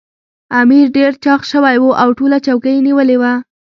[0.59, 3.33] امیر ډېر چاغ سړی وو او ټوله چوکۍ یې نیولې وه.